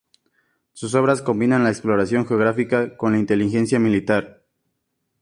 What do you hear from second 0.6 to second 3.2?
Sus obras combinan la exploración geográfica con la